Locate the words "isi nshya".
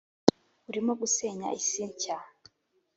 1.59-2.17